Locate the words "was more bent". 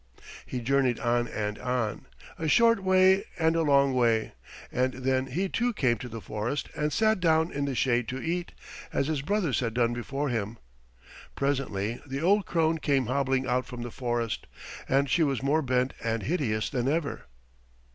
15.21-15.93